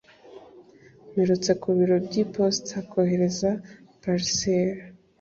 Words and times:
mperutse 1.11 1.51
ku 1.61 1.67
biro 1.77 1.95
by'iposita 2.05 2.77
kohereza 2.89 3.49
parcelle 4.01 4.83